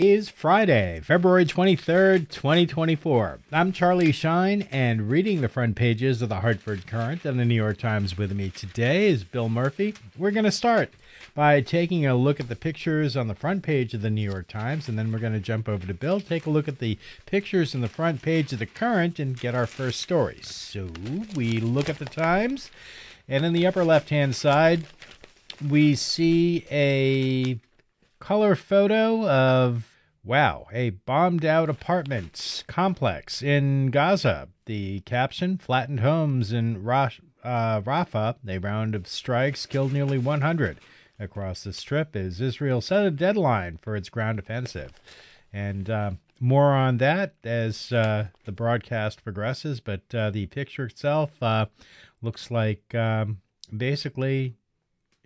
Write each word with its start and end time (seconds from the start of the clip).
is 0.00 0.30
Friday, 0.30 0.98
February 1.04 1.44
23rd, 1.44 2.30
2024. 2.30 3.38
I'm 3.52 3.70
Charlie 3.70 4.12
Shine, 4.12 4.66
and 4.72 5.10
reading 5.10 5.42
the 5.42 5.48
front 5.48 5.76
pages 5.76 6.22
of 6.22 6.30
the 6.30 6.40
Hartford 6.40 6.86
Courant 6.86 7.26
and 7.26 7.38
the 7.38 7.44
New 7.44 7.54
York 7.54 7.76
Times 7.76 8.16
with 8.16 8.32
me 8.32 8.48
today 8.48 9.08
is 9.08 9.24
Bill 9.24 9.50
Murphy. 9.50 9.92
We're 10.16 10.30
going 10.30 10.46
to 10.46 10.50
start 10.50 10.88
by 11.34 11.60
taking 11.60 12.06
a 12.06 12.14
look 12.14 12.40
at 12.40 12.48
the 12.48 12.56
pictures 12.56 13.14
on 13.14 13.28
the 13.28 13.34
front 13.34 13.62
page 13.62 13.92
of 13.92 14.00
the 14.00 14.08
New 14.08 14.22
York 14.22 14.48
Times, 14.48 14.88
and 14.88 14.98
then 14.98 15.12
we're 15.12 15.18
going 15.18 15.34
to 15.34 15.38
jump 15.38 15.68
over 15.68 15.86
to 15.86 15.92
Bill, 15.92 16.18
take 16.18 16.46
a 16.46 16.50
look 16.50 16.66
at 16.66 16.78
the 16.78 16.96
pictures 17.26 17.74
on 17.74 17.82
the 17.82 17.86
front 17.86 18.22
page 18.22 18.54
of 18.54 18.58
the 18.58 18.64
Courant, 18.64 19.18
and 19.18 19.38
get 19.38 19.54
our 19.54 19.66
first 19.66 20.00
story. 20.00 20.38
So 20.40 20.88
we 21.36 21.60
look 21.60 21.90
at 21.90 21.98
the 21.98 22.06
Times, 22.06 22.70
and 23.28 23.44
in 23.44 23.52
the 23.52 23.66
upper 23.66 23.84
left 23.84 24.08
hand 24.08 24.34
side, 24.34 24.86
we 25.68 25.94
see 25.94 26.64
a 26.70 27.58
color 28.18 28.54
photo 28.54 29.28
of 29.28 29.89
Wow, 30.22 30.66
a 30.70 30.90
bombed 30.90 31.46
out 31.46 31.70
apartment 31.70 32.64
complex 32.66 33.42
in 33.42 33.90
Gaza. 33.90 34.48
The 34.66 35.00
caption 35.00 35.56
flattened 35.56 36.00
homes 36.00 36.52
in 36.52 36.84
Raf- 36.84 37.22
uh, 37.42 37.80
Rafah. 37.80 38.36
A 38.46 38.58
round 38.58 38.94
of 38.94 39.06
strikes 39.08 39.64
killed 39.64 39.94
nearly 39.94 40.18
100 40.18 40.78
across 41.18 41.64
the 41.64 41.72
strip 41.72 42.14
as 42.14 42.40
Israel 42.40 42.82
set 42.82 43.06
a 43.06 43.10
deadline 43.10 43.78
for 43.80 43.96
its 43.96 44.10
ground 44.10 44.38
offensive. 44.38 44.92
And 45.54 45.88
uh, 45.88 46.10
more 46.38 46.74
on 46.74 46.98
that 46.98 47.34
as 47.42 47.90
uh, 47.90 48.28
the 48.44 48.52
broadcast 48.52 49.24
progresses, 49.24 49.80
but 49.80 50.02
uh, 50.14 50.30
the 50.30 50.46
picture 50.46 50.84
itself 50.84 51.42
uh, 51.42 51.66
looks 52.20 52.50
like 52.50 52.94
um, 52.94 53.40
basically 53.74 54.56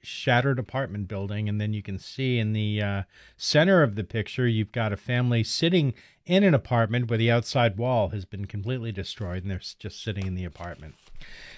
shattered 0.04 0.58
apartment 0.58 1.08
building. 1.08 1.48
And 1.48 1.60
then 1.60 1.72
you 1.72 1.82
can 1.82 1.98
see 1.98 2.38
in 2.38 2.52
the 2.52 2.82
uh, 2.82 3.02
center 3.36 3.82
of 3.82 3.94
the 3.94 4.04
picture, 4.04 4.46
you've 4.46 4.72
got 4.72 4.92
a 4.92 4.96
family 4.96 5.42
sitting 5.44 5.94
in 6.26 6.42
an 6.42 6.54
apartment 6.54 7.08
where 7.08 7.18
the 7.18 7.30
outside 7.30 7.76
wall 7.76 8.08
has 8.08 8.24
been 8.24 8.46
completely 8.46 8.92
destroyed 8.92 9.42
and 9.42 9.50
they're 9.50 9.60
just 9.78 10.02
sitting 10.02 10.26
in 10.26 10.34
the 10.34 10.44
apartment. 10.44 10.94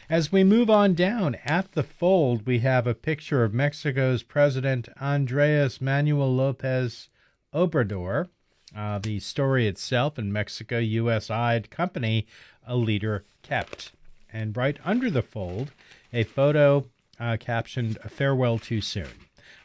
As 0.09 0.31
we 0.31 0.45
move 0.45 0.71
on 0.71 0.95
down 0.95 1.37
at 1.45 1.73
the 1.73 1.83
fold, 1.83 2.47
we 2.47 2.61
have 2.61 2.87
a 2.87 2.95
picture 2.95 3.43
of 3.43 3.55
Mexico's 3.55 4.23
President 4.23 4.89
Andres 5.01 5.81
Manuel 5.81 6.35
Lopez 6.35 7.09
Obrador. 7.53 8.29
Uh, 8.77 8.99
the 8.99 9.21
story 9.21 9.67
itself 9.67 10.19
in 10.19 10.33
Mexico, 10.33 10.79
U.S. 10.79 11.31
eyed 11.31 11.71
company, 11.71 12.27
a 12.67 12.77
leader 12.77 13.25
kept. 13.43 13.93
And 14.33 14.57
right 14.57 14.79
under 14.85 15.11
the 15.11 15.23
fold, 15.23 15.73
a 16.13 16.25
photo 16.25 16.87
uh, 17.19 17.37
captioned 17.39 17.99
Farewell 18.09 18.59
Too 18.59 18.81
Soon. 18.81 19.09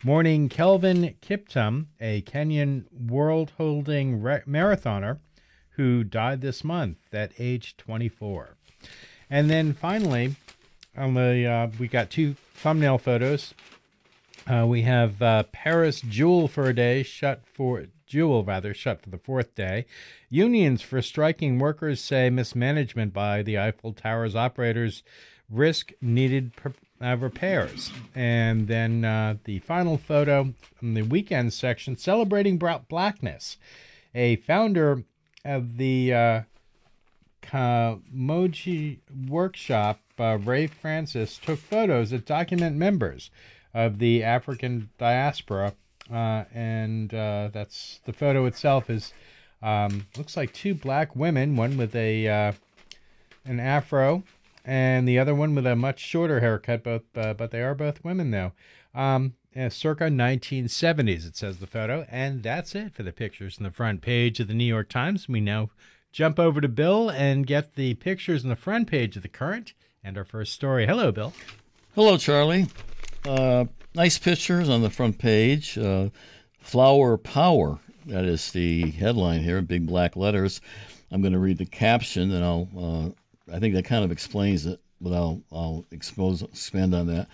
Mourning 0.04 0.50
Kelvin 0.50 1.16
Kiptum, 1.22 1.88
a 2.00 2.22
Kenyan 2.24 2.86
world 2.92 3.52
holding 3.58 4.22
re- 4.22 4.42
marathoner 4.48 5.20
who 5.72 6.04
died 6.04 6.42
this 6.42 6.64
month 6.64 6.98
at 7.14 7.32
age 7.38 7.78
24. 7.78 8.58
And 9.30 9.50
then 9.50 9.74
finally, 9.74 10.36
on 10.98 11.14
the 11.14 11.46
uh, 11.46 11.68
we 11.80 11.88
got 11.88 12.10
two 12.10 12.36
thumbnail 12.56 12.98
photos. 12.98 13.54
Uh, 14.48 14.66
we 14.68 14.82
have 14.82 15.22
uh, 15.22 15.44
Paris 15.52 16.02
Jewel 16.02 16.48
for 16.48 16.64
a 16.64 16.76
day 16.76 17.04
shut 17.04 17.42
for 17.46 17.86
Jewel 18.08 18.44
rather 18.44 18.74
shut 18.74 19.02
for 19.02 19.10
the 19.10 19.18
fourth 19.18 19.56
day. 19.56 19.86
Unions 20.30 20.82
for 20.82 21.02
striking 21.02 21.60
workers 21.60 22.02
say 22.02 22.30
mismanagement 22.30 23.14
by 23.14 23.42
the 23.42 23.58
Eiffel 23.58 23.94
Tower's 23.94 24.36
operators 24.36 25.04
risk 25.50 25.92
needed 26.02 26.52
uh, 27.02 27.18
repairs. 27.18 27.92
And 28.16 28.68
then 28.68 29.04
uh, 29.04 29.38
the 29.44 29.60
final 29.60 29.98
photo 29.98 30.54
from 30.76 30.94
the 30.94 31.02
weekend 31.02 31.54
section 31.54 31.98
celebrating 31.98 32.58
blackness. 32.58 33.58
A 34.14 34.38
founder 34.38 35.04
of 35.44 35.78
the 35.78 36.14
uh, 36.14 36.42
Kamoinge 37.42 39.00
workshop, 39.28 40.00
uh, 40.20 40.38
Ray 40.44 40.68
Francis, 40.68 41.38
took 41.38 41.60
photos 41.60 42.12
that 42.12 42.26
document 42.26 42.78
members 42.78 43.32
of 43.74 44.00
the 44.00 44.24
African 44.24 44.90
diaspora. 44.98 45.74
Uh, 46.12 46.44
and 46.54 47.14
uh, 47.14 47.50
that's 47.54 48.02
the 48.06 48.14
photo 48.14 48.46
itself 48.46 48.90
is 48.90 49.14
um, 49.62 50.08
looks 50.18 50.36
like 50.36 50.52
two 50.52 50.74
black 50.74 51.16
women, 51.16 51.56
one 51.56 51.78
with 51.78 51.96
a 51.96 52.54
an 53.46 53.60
afro 53.60 54.24
and 54.66 55.08
the 55.08 55.20
other 55.20 55.36
one 55.36 55.56
with 55.56 55.66
a 55.66 55.76
much 55.76 56.00
shorter 56.00 56.40
haircut. 56.40 56.84
Both, 56.84 57.04
uh, 57.16 57.34
but 57.34 57.52
they 57.52 57.62
are 57.62 57.76
both 57.76 58.04
women 58.04 58.32
though. 58.32 58.54
Um, 58.94 59.34
uh, 59.56 59.70
circa 59.70 60.06
1970s, 60.06 61.28
it 61.28 61.36
says 61.36 61.58
the 61.58 61.68
photo, 61.68 62.06
and 62.10 62.42
that's 62.42 62.74
it 62.74 62.94
for 62.94 63.04
the 63.04 63.12
pictures 63.12 63.58
in 63.58 63.64
the 63.64 63.72
front 63.72 64.02
page 64.02 64.40
of 64.40 64.48
the 64.48 64.54
New 64.54 64.66
York 64.66 64.88
Times. 64.88 65.28
We 65.28 65.42
now 65.42 65.70
jump 66.12 66.40
over 66.40 66.62
to 66.62 66.68
Bill 66.70 67.10
and 67.10 67.46
get 67.46 67.76
the 67.76 67.96
pictures 67.96 68.44
in 68.44 68.50
the 68.50 68.56
front 68.56 68.90
page 68.90 69.18
of 69.18 69.24
the 69.24 69.30
Courant 69.30 69.74
and 70.04 70.18
our 70.18 70.24
first 70.24 70.54
story. 70.54 70.86
Hello, 70.86 71.12
Bill. 71.12 71.34
Hello, 71.96 72.18
Charlie. 72.18 72.68
Uh, 73.26 73.66
nice 73.94 74.18
pictures 74.18 74.70
on 74.70 74.82
the 74.82 74.90
front 74.90 75.18
page. 75.18 75.78
Uh, 75.78 76.10
Flower 76.60 77.18
Power. 77.18 77.80
That 78.06 78.26
is 78.26 78.52
the 78.52 78.92
headline 78.92 79.44
here, 79.44 79.62
big 79.62 79.86
black 79.86 80.16
letters. 80.16 80.62
I'm 81.12 81.22
going 81.22 81.34
to 81.34 81.40
read 81.40 81.58
the 81.58 81.66
caption, 81.66 82.32
and 82.32 82.44
I'll 82.44 82.70
uh, 82.78 83.21
I 83.52 83.60
think 83.60 83.76
that 83.76 83.86
kind 83.86 84.04
of 84.04 84.12
explains 84.12 84.66
it, 84.66 84.80
but 85.00 85.14
I'll, 85.14 85.42
I'll 85.52 85.86
expose, 85.92 86.42
expand 86.42 86.96
on 86.96 87.08
that. 87.08 87.28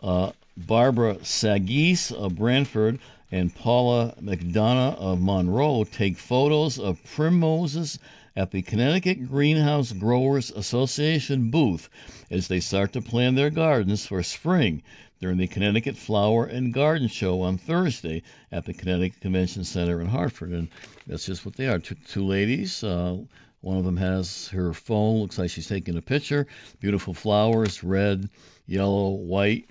Uh, 0.00 0.32
Barbara 0.56 1.16
Sagis 1.22 2.12
of 2.12 2.36
Branford 2.36 2.98
and 3.30 3.54
Paula 3.54 4.14
McDonough 4.22 4.96
of 4.96 5.20
Monroe 5.20 5.84
take 5.84 6.16
photos 6.16 6.78
of 6.78 7.02
primroses 7.04 7.98
at 8.36 8.50
the 8.50 8.62
Connecticut 8.62 9.28
Greenhouse 9.28 9.92
Growers 9.92 10.50
Association 10.50 11.50
booth 11.50 11.88
as 12.30 12.48
they 12.48 12.60
start 12.60 12.92
to 12.92 13.02
plan 13.02 13.34
their 13.34 13.50
gardens 13.50 14.06
for 14.06 14.22
spring 14.22 14.82
during 15.20 15.38
the 15.38 15.46
Connecticut 15.46 15.96
Flower 15.96 16.44
and 16.44 16.74
Garden 16.74 17.08
Show 17.08 17.40
on 17.40 17.56
Thursday 17.56 18.22
at 18.52 18.66
the 18.66 18.74
Connecticut 18.74 19.20
Convention 19.20 19.64
Center 19.64 20.00
in 20.00 20.08
Hartford. 20.08 20.50
And 20.50 20.68
that's 21.06 21.26
just 21.26 21.46
what 21.46 21.56
they 21.56 21.66
are 21.66 21.78
two, 21.78 21.96
two 22.06 22.24
ladies. 22.24 22.84
Uh, 22.84 23.18
one 23.66 23.78
of 23.78 23.84
them 23.84 23.96
has 23.96 24.46
her 24.50 24.72
phone, 24.72 25.22
looks 25.22 25.38
like 25.38 25.50
she's 25.50 25.66
taking 25.66 25.96
a 25.96 26.00
picture. 26.00 26.46
Beautiful 26.78 27.12
flowers, 27.12 27.82
red, 27.82 28.30
yellow, 28.66 29.08
white. 29.08 29.68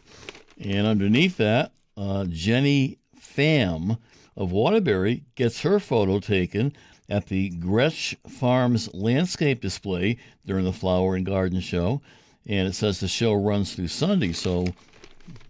And 0.59 0.85
underneath 0.85 1.37
that, 1.37 1.71
uh, 1.95 2.25
Jenny 2.27 2.97
Pham 3.17 3.97
of 4.35 4.51
Waterbury 4.51 5.23
gets 5.35 5.61
her 5.61 5.79
photo 5.79 6.19
taken 6.19 6.73
at 7.07 7.27
the 7.27 7.51
Gresczyk 7.51 8.17
Farms 8.29 8.93
landscape 8.93 9.61
display 9.61 10.17
during 10.45 10.65
the 10.65 10.73
flower 10.73 11.15
and 11.15 11.25
garden 11.25 11.61
show. 11.61 12.01
And 12.45 12.67
it 12.67 12.75
says 12.75 12.99
the 12.99 13.07
show 13.07 13.31
runs 13.31 13.75
through 13.75 13.87
Sunday. 13.87 14.33
So 14.33 14.65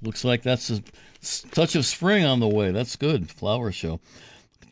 looks 0.04 0.24
like 0.24 0.44
that's 0.44 0.70
a 0.70 0.84
touch 1.50 1.76
of 1.76 1.84
spring 1.84 2.24
on 2.24 2.42
the 2.42 2.48
way. 2.48 2.70
That's 2.70 2.96
good. 2.96 3.28
Flower 3.32 3.72
show. 3.72 4.00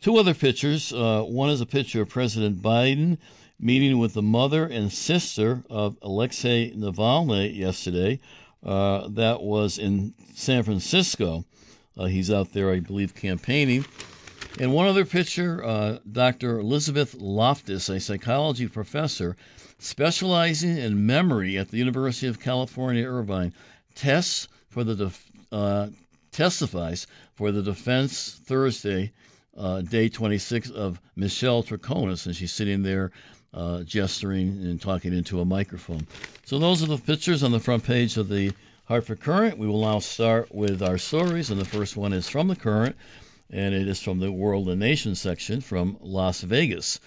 Two 0.00 0.16
other 0.18 0.32
pictures. 0.32 0.92
Uh, 0.92 1.22
one 1.22 1.50
is 1.50 1.60
a 1.60 1.66
picture 1.66 2.02
of 2.02 2.08
President 2.08 2.62
Biden 2.62 3.18
meeting 3.58 3.98
with 3.98 4.14
the 4.14 4.22
mother 4.22 4.64
and 4.64 4.92
sister 4.92 5.62
of 5.70 5.96
Alexei 6.02 6.72
Navalny 6.72 7.56
yesterday. 7.56 8.20
Uh, 8.62 9.08
that 9.08 9.42
was 9.42 9.78
in 9.78 10.14
San 10.34 10.62
Francisco. 10.62 11.44
Uh, 11.96 12.06
he's 12.06 12.30
out 12.30 12.52
there, 12.52 12.70
I 12.70 12.80
believe, 12.80 13.14
campaigning. 13.14 13.84
And 14.58 14.72
one 14.72 14.86
other 14.86 15.04
picture 15.04 15.64
uh, 15.64 15.98
Dr. 16.10 16.60
Elizabeth 16.60 17.14
Loftus, 17.14 17.88
a 17.88 18.00
psychology 18.00 18.68
professor 18.68 19.36
specializing 19.78 20.78
in 20.78 21.06
memory 21.06 21.58
at 21.58 21.70
the 21.70 21.76
University 21.76 22.26
of 22.26 22.40
California, 22.40 23.06
Irvine, 23.06 23.52
tests 23.94 24.48
for 24.68 24.84
the 24.84 24.94
def- 24.94 25.30
uh, 25.52 25.88
testifies 26.32 27.06
for 27.34 27.52
the 27.52 27.62
defense 27.62 28.40
Thursday, 28.44 29.12
uh, 29.56 29.80
day 29.82 30.08
26 30.08 30.70
of 30.70 31.00
Michelle 31.16 31.62
Troconis, 31.62 32.26
and 32.26 32.34
she's 32.34 32.52
sitting 32.52 32.82
there 32.82 33.12
uh, 33.54 33.82
gesturing 33.82 34.48
and 34.62 34.80
talking 34.80 35.12
into 35.12 35.40
a 35.40 35.44
microphone. 35.44 36.06
So 36.44 36.58
those 36.58 36.82
are 36.82 36.86
the 36.86 36.98
pictures 36.98 37.42
on 37.42 37.52
the 37.52 37.60
front 37.60 37.84
page 37.84 38.16
of 38.16 38.28
the 38.28 38.52
Hartford 38.86 39.20
Courant. 39.20 39.58
We 39.58 39.66
will 39.66 39.80
now 39.80 40.00
start 40.00 40.54
with 40.54 40.82
our 40.82 40.98
stories, 40.98 41.50
and 41.50 41.60
the 41.60 41.64
first 41.64 41.96
one 41.96 42.12
is 42.12 42.28
from 42.28 42.48
the 42.48 42.56
Courant, 42.56 42.96
and 43.50 43.74
it 43.74 43.88
is 43.88 44.02
from 44.02 44.18
the 44.18 44.32
World 44.32 44.68
and 44.68 44.80
Nation 44.80 45.14
section 45.14 45.60
from 45.60 45.96
Las 46.00 46.42
Vegas. 46.42 47.00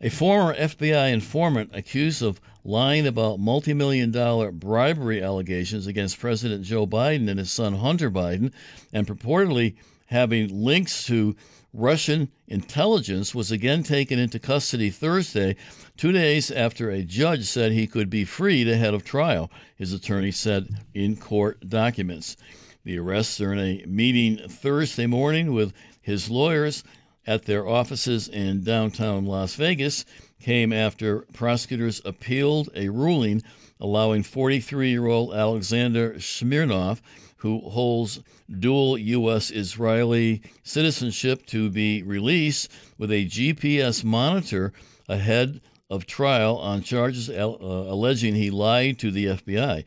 A 0.00 0.10
former 0.10 0.54
FBI 0.54 1.12
informant 1.12 1.70
accused 1.72 2.22
of 2.22 2.40
lying 2.64 3.06
about 3.06 3.40
multi-million 3.40 4.10
dollar 4.10 4.52
bribery 4.52 5.22
allegations 5.22 5.86
against 5.86 6.20
President 6.20 6.62
Joe 6.64 6.86
Biden 6.86 7.28
and 7.28 7.38
his 7.38 7.50
son 7.50 7.74
Hunter 7.74 8.10
Biden, 8.10 8.52
and 8.92 9.06
purportedly 9.06 9.74
having 10.06 10.64
links 10.64 11.04
to 11.06 11.34
Russian 11.74 12.30
intelligence 12.46 13.34
was 13.34 13.50
again 13.50 13.82
taken 13.82 14.18
into 14.18 14.38
custody 14.38 14.90
Thursday, 14.90 15.56
two 15.96 16.12
days 16.12 16.50
after 16.50 16.90
a 16.90 17.02
judge 17.02 17.44
said 17.44 17.72
he 17.72 17.86
could 17.86 18.08
be 18.08 18.24
freed 18.24 18.68
ahead 18.68 18.94
of 18.94 19.04
trial, 19.04 19.50
his 19.76 19.92
attorney 19.92 20.30
said 20.30 20.68
in 20.94 21.16
court 21.16 21.68
documents. 21.68 22.36
The 22.84 22.98
arrests 22.98 23.40
are 23.40 23.52
in 23.52 23.58
a 23.58 23.84
meeting 23.86 24.38
Thursday 24.48 25.06
morning 25.06 25.52
with 25.52 25.74
his 26.00 26.30
lawyers 26.30 26.84
at 27.26 27.44
their 27.44 27.68
offices 27.68 28.28
in 28.28 28.64
downtown 28.64 29.26
Las 29.26 29.54
Vegas 29.54 30.06
came 30.40 30.72
after 30.72 31.26
prosecutors 31.34 32.00
appealed 32.06 32.70
a 32.74 32.88
ruling 32.88 33.42
allowing 33.78 34.22
43 34.22 34.90
year 34.90 35.06
old 35.06 35.34
Alexander 35.34 36.18
Smirnov, 36.18 37.02
who 37.38 37.60
holds 37.70 38.20
dual 38.58 38.98
U.S. 38.98 39.50
Israeli 39.50 40.42
citizenship, 40.62 41.46
to 41.46 41.70
be 41.70 42.02
released 42.02 42.70
with 42.98 43.10
a 43.10 43.26
GPS 43.26 44.04
monitor 44.04 44.72
ahead 45.08 45.60
of 45.90 46.06
trial 46.06 46.58
on 46.58 46.82
charges 46.82 47.30
uh, 47.30 47.34
alleging 47.34 48.34
he 48.34 48.50
lied 48.50 48.98
to 48.98 49.10
the 49.10 49.26
FBI. 49.26 49.84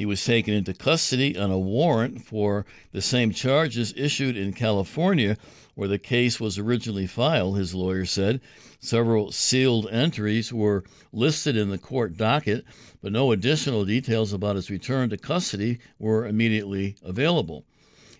He 0.00 0.06
was 0.06 0.24
taken 0.24 0.54
into 0.54 0.72
custody 0.72 1.36
on 1.36 1.50
a 1.50 1.58
warrant 1.58 2.24
for 2.24 2.64
the 2.90 3.02
same 3.02 3.32
charges 3.32 3.92
issued 3.94 4.34
in 4.34 4.54
California, 4.54 5.36
where 5.74 5.88
the 5.88 5.98
case 5.98 6.40
was 6.40 6.56
originally 6.56 7.06
filed, 7.06 7.58
his 7.58 7.74
lawyer 7.74 8.06
said. 8.06 8.40
Several 8.78 9.30
sealed 9.30 9.90
entries 9.90 10.54
were 10.54 10.84
listed 11.12 11.54
in 11.54 11.68
the 11.68 11.76
court 11.76 12.16
docket, 12.16 12.64
but 13.02 13.12
no 13.12 13.30
additional 13.30 13.84
details 13.84 14.32
about 14.32 14.56
his 14.56 14.70
return 14.70 15.10
to 15.10 15.18
custody 15.18 15.78
were 15.98 16.26
immediately 16.26 16.96
available. 17.02 17.66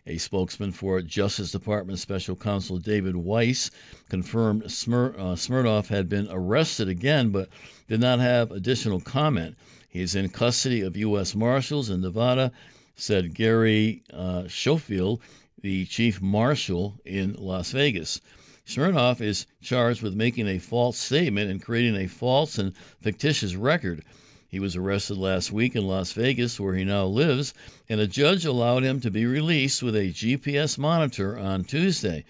A 0.07 0.19
spokesman 0.19 0.73
for 0.73 1.01
Justice 1.01 1.51
Department 1.51 1.99
Special 1.99 2.37
Counsel 2.37 2.77
David 2.77 3.17
Weiss 3.17 3.71
confirmed 4.11 4.65
uh, 4.65 5.35
Smirnov 5.35 5.89
had 5.89 6.11
been 6.11 6.29
arrested 6.31 6.91
again, 6.91 7.31
but 7.31 7.49
did 7.89 8.01
not 8.01 8.21
have 8.21 8.51
additional 8.51 9.01
comment. 9.01 9.57
He 9.91 10.03
is 10.03 10.15
in 10.15 10.29
custody 10.29 10.83
of 10.83 10.97
U.S. 10.97 11.35
Marshals 11.35 11.91
in 11.91 12.01
Nevada, 12.01 12.53
said 12.95 13.35
Gary 13.35 14.05
uh, 14.13 14.47
Schofield, 14.47 15.21
the 15.61 15.85
chief 15.85 16.23
marshal 16.23 17.01
in 17.05 17.35
Las 17.37 17.73
Vegas. 17.73 18.21
Smirnov 18.65 19.21
is 19.21 19.47
charged 19.61 20.01
with 20.01 20.15
making 20.15 20.47
a 20.47 20.61
false 20.61 20.97
statement 20.97 21.51
and 21.51 21.61
creating 21.61 21.97
a 21.97 22.07
false 22.07 22.57
and 22.57 22.73
fictitious 23.01 23.57
record. 23.57 24.05
He 24.47 24.61
was 24.61 24.77
arrested 24.77 25.17
last 25.17 25.51
week 25.51 25.75
in 25.75 25.85
Las 25.89 26.13
Vegas, 26.13 26.61
where 26.61 26.75
he 26.77 26.85
now 26.85 27.07
lives, 27.07 27.53
and 27.89 28.01
a 28.01 28.07
judge 28.07 28.45
allowed 28.45 28.85
him 28.85 29.01
to 29.01 29.11
be 29.11 29.27
released 29.27 29.83
with 29.83 29.97
a 29.97 30.13
GPS 30.13 30.79
monitor 30.79 31.37
on 31.37 31.65
Tuesday. 31.65 32.25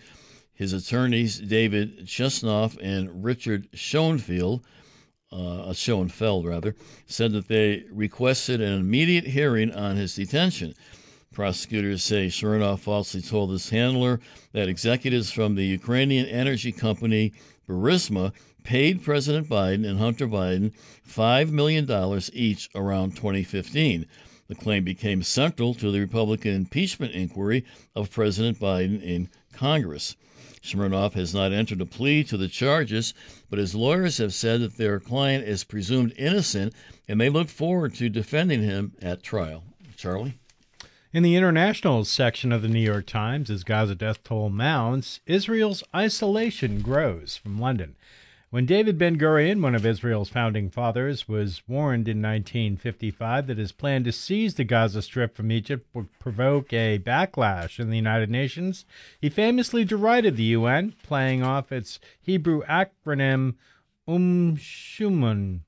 His 0.54 0.72
attorneys, 0.72 1.38
David 1.38 2.06
Chesnoff 2.06 2.78
and 2.80 3.22
Richard 3.22 3.68
Schoenfield, 3.74 4.64
uh, 5.32 5.72
Schoenfeld 5.72 6.46
rather, 6.46 6.74
said 7.06 7.32
that 7.32 7.48
they 7.48 7.84
requested 7.90 8.60
an 8.60 8.80
immediate 8.80 9.26
hearing 9.26 9.72
on 9.72 9.96
his 9.96 10.14
detention. 10.14 10.74
Prosecutors 11.32 12.02
say 12.02 12.28
Smirnov 12.28 12.80
falsely 12.80 13.22
told 13.22 13.52
his 13.52 13.70
handler 13.70 14.20
that 14.52 14.68
executives 14.68 15.30
from 15.30 15.54
the 15.54 15.64
Ukrainian 15.64 16.26
energy 16.26 16.72
company 16.72 17.32
Burisma 17.68 18.32
paid 18.64 19.02
President 19.04 19.48
Biden 19.48 19.88
and 19.88 19.98
Hunter 19.98 20.26
Biden 20.26 20.72
$5 21.08 21.50
million 21.50 21.88
each 22.32 22.68
around 22.74 23.16
2015. 23.16 24.06
The 24.48 24.54
claim 24.56 24.82
became 24.82 25.22
central 25.22 25.74
to 25.74 25.92
the 25.92 26.00
Republican 26.00 26.54
impeachment 26.54 27.12
inquiry 27.12 27.64
of 27.94 28.10
President 28.10 28.58
Biden 28.58 29.00
in 29.00 29.28
Congress. 29.52 30.16
Smirnov 30.62 31.14
has 31.14 31.34
not 31.34 31.52
entered 31.52 31.80
a 31.80 31.86
plea 31.86 32.22
to 32.24 32.36
the 32.36 32.48
charges, 32.48 33.14
but 33.48 33.58
his 33.58 33.74
lawyers 33.74 34.18
have 34.18 34.34
said 34.34 34.60
that 34.60 34.76
their 34.76 35.00
client 35.00 35.46
is 35.46 35.64
presumed 35.64 36.12
innocent 36.16 36.74
and 37.08 37.20
they 37.20 37.30
look 37.30 37.48
forward 37.48 37.94
to 37.94 38.08
defending 38.08 38.62
him 38.62 38.92
at 39.00 39.22
trial. 39.22 39.64
Charlie? 39.96 40.38
In 41.12 41.22
the 41.24 41.34
international 41.34 42.04
section 42.04 42.52
of 42.52 42.62
the 42.62 42.68
New 42.68 42.78
York 42.78 43.06
Times, 43.06 43.50
as 43.50 43.64
Gaza 43.64 43.96
death 43.96 44.22
toll 44.22 44.48
mounts, 44.48 45.18
Israel's 45.26 45.82
isolation 45.94 46.82
grows 46.82 47.36
from 47.36 47.58
London. 47.58 47.96
When 48.50 48.66
David 48.66 48.98
Ben 48.98 49.16
Gurion, 49.16 49.62
one 49.62 49.76
of 49.76 49.86
Israel's 49.86 50.28
founding 50.28 50.70
fathers, 50.70 51.28
was 51.28 51.62
warned 51.68 52.08
in 52.08 52.20
1955 52.20 53.46
that 53.46 53.58
his 53.58 53.70
plan 53.70 54.02
to 54.02 54.10
seize 54.10 54.56
the 54.56 54.64
Gaza 54.64 55.02
Strip 55.02 55.36
from 55.36 55.52
Egypt 55.52 55.86
would 55.94 56.08
provoke 56.18 56.72
a 56.72 56.98
backlash 56.98 57.78
in 57.78 57.90
the 57.90 57.96
United 57.96 58.28
Nations, 58.28 58.84
he 59.20 59.28
famously 59.28 59.84
derided 59.84 60.36
the 60.36 60.42
UN, 60.42 60.94
playing 61.04 61.44
off 61.44 61.70
its 61.70 62.00
Hebrew 62.20 62.62
acronym 62.64 63.54
Umm 64.08 64.56
Shumun, 64.56 65.60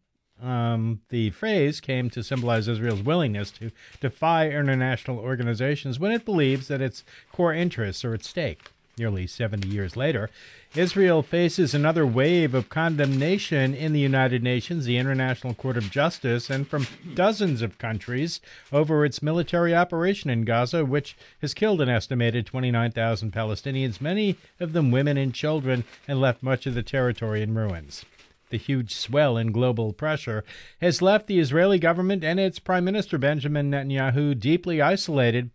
um, 0.43 1.03
the 1.09 1.31
phrase 1.31 1.81
came 1.81 2.11
to 2.11 2.25
symbolize 2.25 2.67
Israel's 2.67 3.03
willingness 3.03 3.53
to 3.53 3.71
defy 4.01 4.49
international 4.49 5.19
organizations 5.19 6.01
when 6.01 6.11
it 6.11 6.25
believes 6.25 6.67
that 6.67 6.81
its 6.81 7.05
core 7.31 7.55
interests 7.55 8.05
are 8.05 8.13
at 8.13 8.25
stake. 8.25 8.73
Nearly 8.99 9.27
70 9.27 9.69
years 9.69 9.97
later, 9.97 10.29
Israel 10.75 11.23
faces 11.23 11.73
another 11.73 12.05
wave 12.05 12.55
of 12.55 12.69
condemnation 12.69 13.75
in 13.75 13.95
the 13.95 14.01
United 14.01 14.43
Nations, 14.43 14.85
the 14.85 14.99
International 14.99 15.55
Court 15.55 15.79
of 15.79 15.91
Justice, 15.91 16.51
and 16.51 16.69
from 16.69 16.87
dozens 17.15 17.63
of 17.63 17.79
countries 17.79 18.41
over 18.71 19.07
its 19.07 19.23
military 19.23 19.75
operation 19.75 20.29
in 20.29 20.45
Gaza, 20.45 20.85
which 20.85 21.17
has 21.41 21.55
killed 21.55 21.81
an 21.81 21.89
estimated 21.89 22.45
29,000 22.45 23.33
Palestinians, 23.33 23.99
many 23.99 24.37
of 24.61 24.75
them 24.75 24.91
women 24.91 25.17
and 25.17 25.33
children, 25.33 25.85
and 26.07 26.21
left 26.21 26.43
much 26.43 26.67
of 26.67 26.75
the 26.75 26.83
territory 26.83 27.41
in 27.41 27.55
ruins. 27.55 28.05
The 28.51 28.59
huge 28.59 28.95
swell 28.95 29.39
in 29.39 29.53
global 29.53 29.95
pressure 29.95 30.45
has 30.83 31.01
left 31.01 31.29
the 31.29 31.39
Israeli 31.39 31.79
government 31.79 32.23
and 32.23 32.39
its 32.39 32.59
Prime 32.59 32.85
Minister 32.85 33.17
Benjamin 33.17 33.71
Netanyahu 33.71 34.39
deeply 34.39 34.83
isolated, 34.83 35.49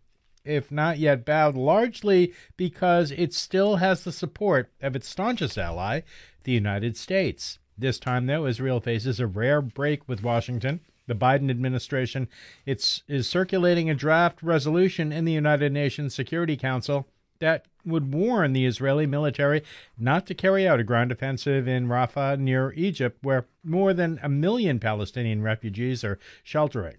if 0.48 0.72
not 0.72 0.98
yet 0.98 1.26
bowed, 1.26 1.56
largely 1.56 2.34
because 2.56 3.12
it 3.12 3.34
still 3.34 3.76
has 3.76 4.04
the 4.04 4.12
support 4.12 4.72
of 4.82 4.96
its 4.96 5.08
staunchest 5.08 5.58
ally, 5.58 6.02
the 6.44 6.52
United 6.52 6.98
States. 6.98 7.60
This 7.78 8.00
time, 8.00 8.26
though, 8.26 8.48
Israel 8.48 8.80
faces 8.80 9.20
a 9.20 9.28
rare 9.28 9.62
break 9.62 10.08
with 10.08 10.24
Washington. 10.24 10.80
The 11.06 11.16
Biden 11.16 11.50
administration 11.50 12.28
it's, 12.66 13.04
is 13.08 13.30
circulating 13.30 13.90
a 13.90 13.96
draft 13.96 14.42
resolution 14.42 15.12
in 15.12 15.26
the 15.26 15.32
United 15.32 15.72
Nations 15.72 16.16
Security 16.16 16.58
Council 16.58 17.08
that 17.40 17.66
would 17.86 18.14
warn 18.14 18.54
the 18.54 18.66
Israeli 18.66 19.06
military 19.06 19.64
not 19.98 20.26
to 20.28 20.34
carry 20.34 20.68
out 20.68 20.80
a 20.80 20.84
ground 20.84 21.12
offensive 21.12 21.68
in 21.68 21.88
Rafah 21.88 22.40
near 22.40 22.74
Egypt, 22.74 23.20
where 23.22 23.46
more 23.64 23.94
than 23.94 24.20
a 24.22 24.30
million 24.30 24.80
Palestinian 24.80 25.42
refugees 25.42 26.04
are 26.04 26.20
sheltering. 26.44 26.98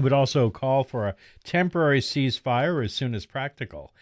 It 0.00 0.04
would 0.04 0.12
also 0.14 0.48
call 0.48 0.82
for 0.82 1.06
a 1.06 1.14
temporary 1.44 2.00
ceasefire 2.00 2.82
as 2.82 2.94
soon 2.94 3.14
as 3.14 3.26
practical. 3.26 3.92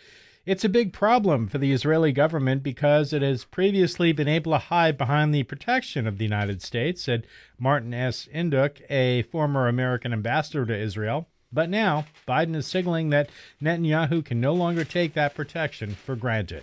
It's 0.46 0.64
a 0.64 0.68
big 0.68 0.92
problem 0.92 1.48
for 1.48 1.58
the 1.58 1.72
Israeli 1.72 2.12
government 2.12 2.62
because 2.62 3.12
it 3.12 3.20
has 3.20 3.44
previously 3.44 4.12
been 4.12 4.28
able 4.28 4.52
to 4.52 4.58
hide 4.58 4.96
behind 4.96 5.34
the 5.34 5.42
protection 5.42 6.06
of 6.06 6.16
the 6.16 6.24
United 6.24 6.62
States, 6.62 7.02
said 7.02 7.26
Martin 7.58 7.92
S. 7.92 8.28
Indyk, 8.32 8.88
a 8.88 9.22
former 9.22 9.66
American 9.66 10.12
ambassador 10.12 10.64
to 10.66 10.78
Israel. 10.78 11.26
But 11.52 11.68
now, 11.68 12.06
Biden 12.28 12.54
is 12.54 12.68
signaling 12.68 13.10
that 13.10 13.30
Netanyahu 13.60 14.24
can 14.24 14.40
no 14.40 14.52
longer 14.52 14.84
take 14.84 15.14
that 15.14 15.34
protection 15.34 15.96
for 15.96 16.14
granted. 16.14 16.62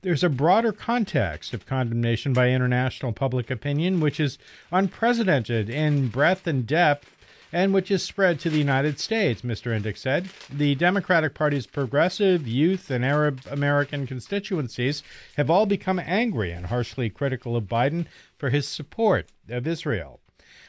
There's 0.00 0.24
a 0.24 0.30
broader 0.30 0.72
context 0.72 1.52
of 1.52 1.66
condemnation 1.66 2.32
by 2.32 2.48
international 2.48 3.12
public 3.12 3.50
opinion, 3.50 4.00
which 4.00 4.20
is 4.20 4.38
unprecedented 4.72 5.68
in 5.68 6.08
breadth 6.08 6.46
and 6.46 6.66
depth 6.66 7.13
and 7.54 7.72
which 7.72 7.88
is 7.88 8.02
spread 8.02 8.40
to 8.40 8.50
the 8.50 8.58
United 8.58 8.98
States, 8.98 9.42
Mr. 9.42 9.70
Indyk 9.70 9.96
said. 9.96 10.28
The 10.52 10.74
Democratic 10.74 11.34
Party's 11.34 11.68
progressive, 11.68 12.48
youth, 12.48 12.90
and 12.90 13.04
Arab 13.04 13.42
American 13.48 14.08
constituencies 14.08 15.04
have 15.36 15.48
all 15.48 15.64
become 15.64 16.00
angry 16.00 16.50
and 16.50 16.66
harshly 16.66 17.08
critical 17.10 17.56
of 17.56 17.64
Biden 17.64 18.06
for 18.36 18.50
his 18.50 18.66
support 18.66 19.28
of 19.48 19.68
Israel. 19.68 20.18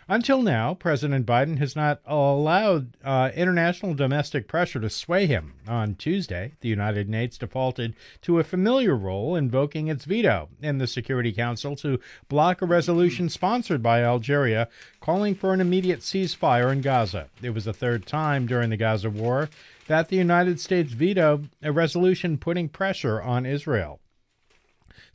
Until 0.07 0.43
now, 0.43 0.75
President 0.75 1.25
Biden 1.25 1.57
has 1.57 1.75
not 1.75 1.99
allowed 2.05 2.95
uh, 3.03 3.31
international 3.33 3.95
domestic 3.95 4.47
pressure 4.47 4.79
to 4.79 4.89
sway 4.89 5.25
him. 5.25 5.53
On 5.67 5.95
Tuesday, 5.95 6.53
the 6.61 6.69
United 6.69 7.09
Nations 7.09 7.39
defaulted 7.39 7.95
to 8.21 8.37
a 8.37 8.43
familiar 8.43 8.95
role, 8.95 9.35
invoking 9.35 9.87
its 9.87 10.05
veto 10.05 10.49
in 10.61 10.77
the 10.77 10.85
Security 10.85 11.31
Council 11.31 11.75
to 11.77 11.99
block 12.29 12.61
a 12.61 12.67
resolution 12.67 13.29
sponsored 13.29 13.81
by 13.81 14.03
Algeria 14.03 14.69
calling 15.01 15.33
for 15.33 15.55
an 15.55 15.61
immediate 15.61 16.01
ceasefire 16.01 16.71
in 16.71 16.81
Gaza. 16.81 17.29
It 17.41 17.55
was 17.55 17.65
the 17.65 17.73
third 17.73 18.05
time 18.05 18.45
during 18.45 18.69
the 18.69 18.77
Gaza 18.77 19.09
war 19.09 19.49
that 19.87 20.09
the 20.09 20.17
United 20.17 20.59
States 20.59 20.93
vetoed 20.93 21.49
a 21.63 21.71
resolution 21.71 22.37
putting 22.37 22.69
pressure 22.69 23.19
on 23.19 23.47
Israel. 23.47 23.99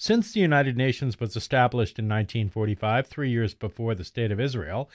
Since 0.02 0.32
the 0.32 0.40
United 0.40 0.78
Nations 0.78 1.20
was 1.20 1.36
established 1.36 1.98
in 1.98 2.06
1945, 2.06 3.06
three 3.06 3.28
years 3.28 3.52
before 3.52 3.94
the 3.94 4.02
State 4.02 4.32
of 4.32 4.40
Israel, 4.40 4.88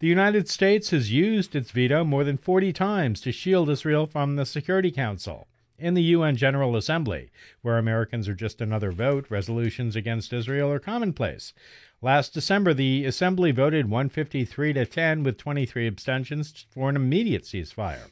the 0.00 0.06
United 0.06 0.50
States 0.50 0.90
has 0.90 1.10
used 1.10 1.56
its 1.56 1.70
veto 1.70 2.04
more 2.04 2.24
than 2.24 2.36
40 2.36 2.70
times 2.74 3.22
to 3.22 3.32
shield 3.32 3.70
Israel 3.70 4.06
from 4.06 4.36
the 4.36 4.44
Security 4.44 4.90
Council. 4.90 5.48
In 5.78 5.94
the 5.94 6.02
UN 6.02 6.36
General 6.36 6.76
Assembly, 6.76 7.30
where 7.62 7.78
Americans 7.78 8.28
are 8.28 8.34
just 8.34 8.60
another 8.60 8.92
vote, 8.92 9.24
resolutions 9.30 9.96
against 9.96 10.30
Israel 10.30 10.70
are 10.70 10.78
commonplace. 10.78 11.54
Last 12.02 12.34
December, 12.34 12.74
the 12.74 13.06
Assembly 13.06 13.52
voted 13.52 13.88
153 13.88 14.74
to 14.74 14.84
10 14.84 15.22
with 15.22 15.38
23 15.38 15.86
abstentions 15.86 16.66
for 16.68 16.90
an 16.90 16.96
immediate 16.96 17.44
ceasefire. 17.44 18.10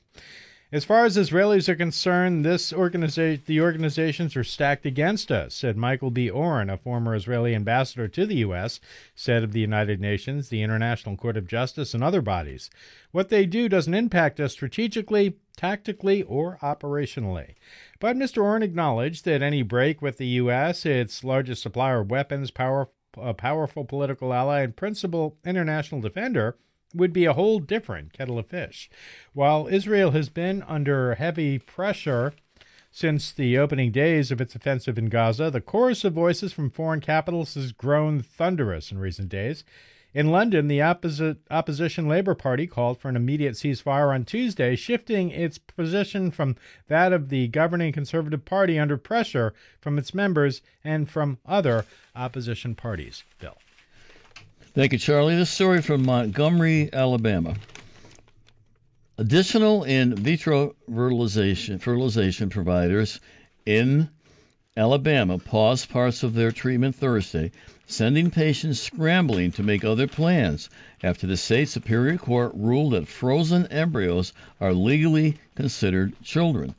As 0.71 0.85
far 0.85 1.07
as 1.07 1.17
Israelis 1.17 1.67
are 1.71 1.75
concerned, 1.75 2.45
this 2.45 2.69
the 2.69 3.61
organizations 3.61 4.37
are 4.37 4.45
stacked 4.45 4.85
against 4.85 5.33
us, 5.33 5.55
said 5.55 5.79
Michael 5.79 6.11
B. 6.11 6.29
Oren, 6.29 6.69
a 6.69 6.77
former 6.77 7.15
Israeli 7.15 7.55
ambassador 7.55 8.07
to 8.07 8.27
the 8.27 8.37
U.S., 8.37 8.79
said 9.15 9.43
of 9.43 9.53
the 9.53 9.61
United 9.61 9.99
Nations, 9.99 10.51
the 10.51 10.61
International 10.61 11.17
Court 11.17 11.39
of 11.39 11.49
Justice, 11.49 11.95
and 11.95 12.05
other 12.05 12.21
bodies. 12.21 12.69
What 13.13 13.31
they 13.31 13.47
do 13.47 13.71
doesn't 13.71 13.95
impact 13.95 14.41
us 14.41 14.53
strategically, 14.53 15.39
tactically, 15.57 16.23
or 16.23 16.59
operationally. 16.61 17.55
But 17.99 18.17
Mr. 18.17 18.43
Oren 18.43 18.63
acknowledged 18.63 19.25
that 19.25 19.41
any 19.41 19.63
break 19.63 20.03
with 20.03 20.19
the 20.19 20.27
U.S., 20.27 20.85
its 20.85 21.25
largest 21.25 21.63
supplier 21.63 22.01
of 22.01 22.11
weapons, 22.11 22.51
power, 22.51 22.91
a 23.17 23.33
powerful 23.33 23.87
political 23.87 24.35
ally, 24.35 24.61
and 24.61 24.77
principal 24.77 25.39
international 25.47 26.03
defender, 26.03 26.59
would 26.95 27.13
be 27.13 27.25
a 27.25 27.35
whole 27.35 27.59
different 27.59 28.13
kettle 28.13 28.39
of 28.39 28.47
fish. 28.47 28.89
While 29.33 29.69
Israel 29.69 30.13
has 30.13 30.29
been 30.29 30.63
under 30.63 31.15
heavy 31.15 31.59
pressure 31.59 32.33
since 32.91 33.31
the 33.31 33.59
opening 33.59 33.93
days 33.93 34.31
of 34.31 34.41
its 34.41 34.55
offensive 34.55 34.99
in 34.99 35.11
Gaza, 35.11 35.51
the 35.51 35.61
chorus 35.61 36.05
of 36.05 36.15
voices 36.15 36.53
from 36.53 36.71
foreign 36.71 37.01
capitals 37.01 37.55
has 37.55 37.73
grown 37.73 38.23
thunderous 38.23 38.91
in 38.91 38.99
recent 38.99 39.29
days. 39.29 39.65
In 40.15 40.31
London, 40.31 40.69
the 40.69 40.81
opposition 40.81 42.09
Labour 42.09 42.35
Party 42.35 42.67
called 42.67 42.99
for 42.99 43.11
an 43.11 43.15
immediate 43.15 43.55
ceasefire 43.55 44.13
on 44.13 44.25
Tuesday, 44.25 44.75
shifting 44.75 45.31
its 45.31 45.59
position 45.59 46.31
from 46.31 46.57
that 46.89 47.13
of 47.13 47.29
the 47.29 47.47
governing 47.49 47.93
Conservative 47.93 48.47
Party 48.47 48.79
under 48.79 48.97
pressure 48.97 49.53
from 49.79 49.99
its 49.99 50.15
members 50.15 50.63
and 50.83 51.11
from 51.11 51.39
other 51.45 51.85
opposition 52.17 52.75
parties. 52.75 53.23
Bill. 53.39 53.59
Thank 54.79 54.93
you, 54.93 54.99
Charlie. 55.01 55.35
This 55.35 55.51
story 55.51 55.83
from 55.83 56.07
Montgomery, 56.07 56.89
Alabama. 56.93 57.57
Additional 59.19 59.83
in 59.83 60.15
vitro 60.15 60.77
fertilization, 60.87 61.81
fertilization 61.81 62.49
providers 62.49 63.19
in 63.67 64.09
Alabama 64.77 65.37
paused 65.37 65.89
parts 65.89 66.23
of 66.23 66.35
their 66.35 66.53
treatment 66.53 66.95
Thursday, 66.95 67.51
sending 67.87 68.31
patients 68.31 68.79
scrambling 68.79 69.51
to 69.51 69.65
make 69.65 69.85
other 69.85 70.07
plans 70.07 70.71
after 71.03 71.27
the 71.27 71.37
state 71.37 71.69
Superior 71.69 72.17
Court 72.17 72.53
ruled 72.55 72.93
that 72.93 73.09
frozen 73.09 73.67
embryos 73.73 74.33
are 74.61 74.73
legally 74.73 75.39
considered 75.57 76.15
children. 76.23 76.73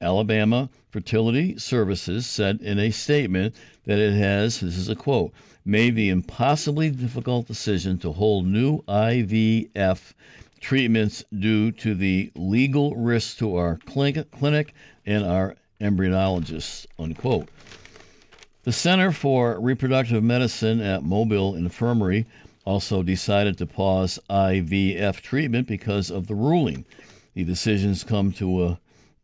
Alabama 0.00 0.70
Fertility 0.88 1.58
Services 1.58 2.26
said 2.26 2.62
in 2.62 2.78
a 2.78 2.90
statement 2.90 3.54
that 3.84 3.98
it 3.98 4.14
has, 4.14 4.60
this 4.60 4.78
is 4.78 4.88
a 4.88 4.96
quote, 4.96 5.34
made 5.64 5.94
the 5.94 6.08
impossibly 6.08 6.90
difficult 6.90 7.46
decision 7.46 7.98
to 7.98 8.12
hold 8.12 8.46
new 8.46 8.82
IVF 8.82 10.12
treatments 10.60 11.24
due 11.38 11.72
to 11.72 11.94
the 11.94 12.30
legal 12.34 12.94
risks 12.96 13.36
to 13.36 13.56
our 13.56 13.78
clinic 13.86 14.74
and 15.06 15.24
our 15.24 15.56
embryologists, 15.80 16.86
unquote. 16.98 17.48
The 18.64 18.72
Center 18.72 19.10
for 19.10 19.60
Reproductive 19.60 20.22
Medicine 20.22 20.80
at 20.80 21.02
Mobile 21.02 21.56
Infirmary 21.56 22.26
also 22.64 23.02
decided 23.02 23.58
to 23.58 23.66
pause 23.66 24.20
IVF 24.30 25.20
treatment 25.20 25.66
because 25.66 26.10
of 26.10 26.28
the 26.28 26.34
ruling. 26.36 26.84
The 27.34 27.42
decisions 27.42 28.04
come 28.04 28.32
to 28.34 28.64
a 28.64 28.78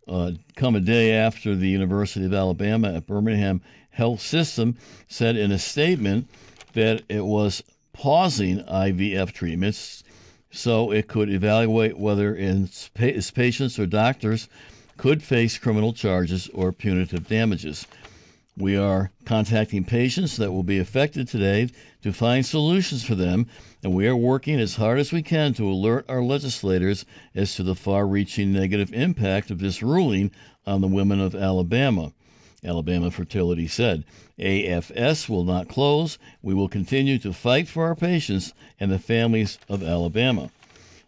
uh, 0.09 0.33
come 0.57 0.75
a 0.75 0.80
day 0.80 1.12
after 1.12 1.54
the 1.54 1.68
University 1.68 2.25
of 2.25 2.33
Alabama 2.33 2.95
at 2.95 3.07
Birmingham 3.07 3.61
Health 3.99 4.21
System 4.21 4.76
said 5.09 5.35
in 5.35 5.50
a 5.50 5.59
statement 5.59 6.28
that 6.75 7.02
it 7.09 7.26
was 7.26 7.64
pausing 7.93 8.62
IVF 8.62 9.33
treatments 9.33 10.05
so 10.52 10.93
it 10.93 11.09
could 11.09 11.28
evaluate 11.28 11.99
whether 11.99 12.33
its, 12.33 12.90
patients 12.95 13.76
or 13.76 13.87
doctors 13.87 14.49
could 14.97 15.21
face 15.21 15.59
criminal 15.59 15.93
charges 15.93 16.49
or 16.55 16.71
punitive 16.71 17.26
damages. 17.26 17.88
We 18.57 18.76
are 18.76 19.11
contacting 19.25 19.83
patients 19.83 20.37
that 20.37 20.52
will 20.52 20.62
be 20.62 20.78
affected 20.78 21.26
today 21.26 21.69
to 22.02 22.12
find 22.12 22.47
solutions 22.47 23.02
for 23.02 23.17
them, 23.17 23.49
and 23.83 23.93
we 23.93 24.07
are 24.07 24.14
working 24.14 24.61
as 24.61 24.76
hard 24.76 25.00
as 25.00 25.11
we 25.11 25.23
can 25.23 25.55
to 25.55 25.69
alert 25.69 26.05
our 26.09 26.23
legislators 26.23 27.05
as 27.35 27.57
to 27.57 27.64
the 27.64 27.75
far 27.75 28.07
reaching 28.07 28.52
negative 28.52 28.93
impact 28.93 29.50
of 29.50 29.59
this 29.59 29.83
ruling 29.83 30.31
on 30.64 30.83
the 30.83 30.87
women 30.87 31.21
of 31.21 31.35
Alabama. 31.35 32.12
Alabama 32.64 33.10
Fertility 33.10 33.68
said. 33.68 34.04
AFS 34.38 35.28
will 35.28 35.44
not 35.44 35.68
close. 35.68 36.18
We 36.42 36.54
will 36.54 36.68
continue 36.68 37.18
to 37.18 37.32
fight 37.32 37.68
for 37.68 37.84
our 37.84 37.94
patients 37.94 38.52
and 38.80 38.90
the 38.90 38.98
families 38.98 39.58
of 39.68 39.82
Alabama. 39.82 40.50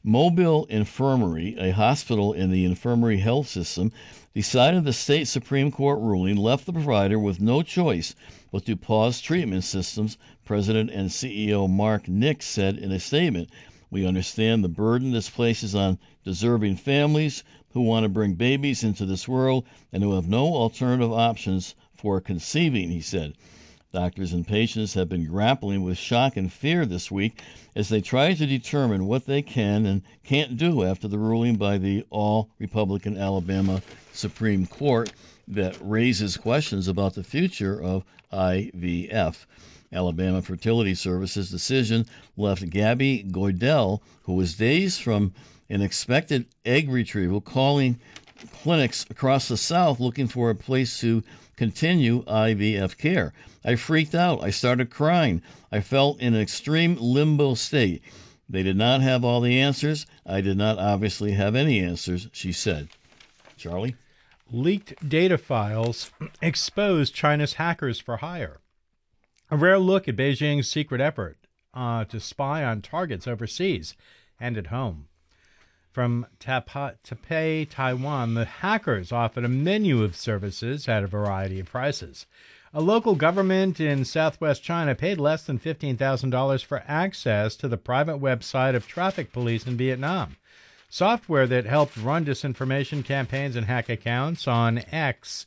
Mobile 0.02 0.64
Infirmary, 0.66 1.56
a 1.58 1.72
hospital 1.72 2.32
in 2.32 2.50
the 2.50 2.64
infirmary 2.64 3.18
health 3.18 3.48
system, 3.48 3.92
decided 4.34 4.84
the 4.84 4.92
state 4.92 5.26
Supreme 5.26 5.70
Court 5.70 5.98
ruling 5.98 6.36
left 6.36 6.66
the 6.66 6.72
provider 6.72 7.18
with 7.18 7.40
no 7.40 7.62
choice 7.62 8.14
but 8.52 8.64
to 8.66 8.76
pause 8.76 9.20
treatment 9.20 9.64
systems, 9.64 10.16
President 10.44 10.90
and 10.90 11.10
CEO 11.10 11.68
Mark 11.68 12.08
Nix 12.08 12.46
said 12.46 12.78
in 12.78 12.90
a 12.92 12.98
statement. 12.98 13.50
We 13.90 14.06
understand 14.06 14.62
the 14.62 14.68
burden 14.68 15.12
this 15.12 15.28
places 15.28 15.74
on 15.74 15.98
deserving 16.24 16.76
families 16.76 17.42
who 17.72 17.82
want 17.82 18.04
to 18.04 18.08
bring 18.08 18.34
babies 18.34 18.82
into 18.82 19.06
this 19.06 19.28
world 19.28 19.64
and 19.92 20.02
who 20.02 20.14
have 20.14 20.28
no 20.28 20.46
alternative 20.46 21.12
options 21.12 21.74
for 21.94 22.20
conceiving, 22.20 22.90
he 22.90 23.00
said. 23.00 23.34
Doctors 23.92 24.32
and 24.32 24.46
patients 24.46 24.94
have 24.94 25.08
been 25.08 25.26
grappling 25.26 25.82
with 25.82 25.98
shock 25.98 26.36
and 26.36 26.52
fear 26.52 26.86
this 26.86 27.10
week 27.10 27.42
as 27.74 27.88
they 27.88 28.00
try 28.00 28.34
to 28.34 28.46
determine 28.46 29.06
what 29.06 29.26
they 29.26 29.42
can 29.42 29.84
and 29.84 30.02
can't 30.22 30.56
do 30.56 30.84
after 30.84 31.08
the 31.08 31.18
ruling 31.18 31.56
by 31.56 31.76
the 31.76 32.04
all 32.08 32.50
Republican 32.60 33.18
Alabama 33.18 33.82
Supreme 34.12 34.66
Court 34.66 35.12
that 35.48 35.76
raises 35.80 36.36
questions 36.36 36.86
about 36.86 37.14
the 37.14 37.24
future 37.24 37.82
of 37.82 38.04
IVF. 38.32 39.46
Alabama 39.92 40.40
Fertility 40.40 40.94
Services 40.94 41.50
decision 41.50 42.06
left 42.36 42.70
Gabby 42.70 43.24
Goidel, 43.28 44.00
who 44.22 44.34
was 44.34 44.54
days 44.54 44.98
from 44.98 45.34
an 45.70 45.80
expected 45.80 46.46
egg 46.66 46.90
retrieval, 46.90 47.40
calling 47.40 47.98
clinics 48.62 49.06
across 49.08 49.48
the 49.48 49.56
South 49.56 50.00
looking 50.00 50.26
for 50.26 50.50
a 50.50 50.54
place 50.54 51.00
to 51.00 51.22
continue 51.56 52.24
IVF 52.24 52.98
care. 52.98 53.32
I 53.64 53.76
freaked 53.76 54.14
out. 54.14 54.42
I 54.42 54.50
started 54.50 54.90
crying. 54.90 55.42
I 55.70 55.80
felt 55.80 56.20
in 56.20 56.34
an 56.34 56.40
extreme 56.40 56.96
limbo 56.96 57.54
state. 57.54 58.02
They 58.48 58.62
did 58.62 58.76
not 58.76 59.00
have 59.02 59.24
all 59.24 59.40
the 59.40 59.60
answers. 59.60 60.06
I 60.26 60.40
did 60.40 60.56
not 60.56 60.78
obviously 60.78 61.32
have 61.32 61.54
any 61.54 61.78
answers, 61.78 62.28
she 62.32 62.52
said. 62.52 62.88
Charlie? 63.56 63.94
Leaked 64.50 65.08
data 65.08 65.38
files 65.38 66.10
expose 66.42 67.10
China's 67.10 67.54
hackers 67.54 68.00
for 68.00 68.16
hire. 68.16 68.60
A 69.50 69.56
rare 69.56 69.78
look 69.78 70.08
at 70.08 70.16
Beijing's 70.16 70.68
secret 70.68 71.00
effort 71.00 71.36
uh, 71.74 72.04
to 72.06 72.18
spy 72.18 72.64
on 72.64 72.82
targets 72.82 73.28
overseas 73.28 73.94
and 74.40 74.56
at 74.56 74.68
home. 74.68 75.08
From 75.92 76.26
Taipei, 76.38 77.68
Taiwan, 77.68 78.34
the 78.34 78.44
hackers 78.44 79.10
offered 79.10 79.44
a 79.44 79.48
menu 79.48 80.04
of 80.04 80.14
services 80.14 80.88
at 80.88 81.02
a 81.02 81.08
variety 81.08 81.58
of 81.58 81.66
prices. 81.66 82.26
A 82.72 82.80
local 82.80 83.16
government 83.16 83.80
in 83.80 84.04
southwest 84.04 84.62
China 84.62 84.94
paid 84.94 85.18
less 85.18 85.42
than 85.42 85.58
$15,000 85.58 86.64
for 86.64 86.84
access 86.86 87.56
to 87.56 87.66
the 87.66 87.76
private 87.76 88.18
website 88.18 88.76
of 88.76 88.86
traffic 88.86 89.32
police 89.32 89.66
in 89.66 89.76
Vietnam. 89.76 90.36
Software 90.88 91.48
that 91.48 91.66
helped 91.66 91.96
run 91.96 92.24
disinformation 92.24 93.04
campaigns 93.04 93.56
and 93.56 93.66
hack 93.66 93.88
accounts 93.88 94.46
on 94.46 94.84
X 94.92 95.44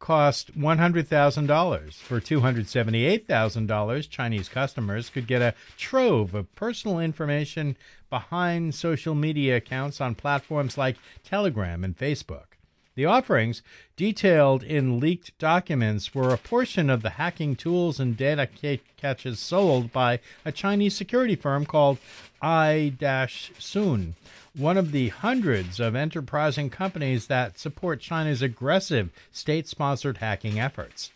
cost 0.00 0.58
$100,000. 0.58 1.94
For 1.94 2.20
$278,000, 2.20 4.10
Chinese 4.10 4.48
customers 4.48 5.10
could 5.10 5.28
get 5.28 5.42
a 5.42 5.54
trove 5.76 6.34
of 6.34 6.52
personal 6.56 6.98
information 6.98 7.76
behind 8.08 8.74
social 8.74 9.14
media 9.14 9.58
accounts 9.58 10.00
on 10.00 10.16
platforms 10.16 10.76
like 10.76 10.96
Telegram 11.22 11.84
and 11.84 11.96
Facebook. 11.96 12.49
The 12.96 13.04
offerings, 13.06 13.62
detailed 13.96 14.62
in 14.62 14.98
leaked 14.98 15.38
documents, 15.38 16.14
were 16.14 16.34
a 16.34 16.38
portion 16.38 16.90
of 16.90 17.02
the 17.02 17.10
hacking 17.10 17.54
tools 17.54 18.00
and 18.00 18.16
data 18.16 18.48
caches 18.96 19.38
sold 19.38 19.92
by 19.92 20.18
a 20.44 20.52
Chinese 20.52 20.96
security 20.96 21.36
firm 21.36 21.64
called 21.64 21.98
I-Soon, 22.42 24.16
one 24.56 24.76
of 24.76 24.92
the 24.92 25.08
hundreds 25.10 25.78
of 25.78 25.94
enterprising 25.94 26.68
companies 26.68 27.28
that 27.28 27.58
support 27.58 28.00
China's 28.00 28.42
aggressive 28.42 29.10
state-sponsored 29.30 30.18
hacking 30.18 30.58
efforts. 30.58 31.10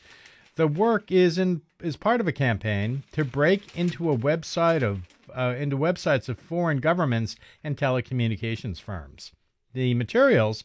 The 0.57 0.69
work 0.69 1.11
is 1.11 1.39
in 1.39 1.63
is 1.81 1.97
part 1.97 2.21
of 2.21 2.29
a 2.29 2.33
campaign 2.33 3.03
to 3.13 3.25
break 3.25 3.77
into 3.77 4.11
a 4.11 4.17
website 4.17 4.83
of 4.83 5.09
uh, 5.37 5.57
into 5.59 5.77
websites 5.77 6.29
of 6.29 6.39
foreign 6.39 6.79
governments 6.79 7.35
and 7.65 7.77
telecommunications 7.77 8.81
firms. 8.81 9.33
The 9.73 9.95
materials 9.95 10.63